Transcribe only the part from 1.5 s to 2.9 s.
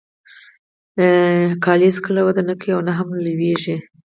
جامې هیڅکله وده نه کوي او